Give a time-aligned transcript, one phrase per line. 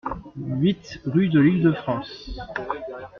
[0.47, 2.31] huit rue de L'Île de France